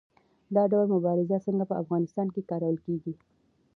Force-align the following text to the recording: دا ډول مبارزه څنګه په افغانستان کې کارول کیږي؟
دا 0.55 0.63
ډول 0.71 0.87
مبارزه 0.95 1.37
څنګه 1.45 1.63
په 1.69 1.75
افغانستان 1.83 2.27
کې 2.33 2.47
کارول 2.49 2.75
کیږي؟ 2.85 3.13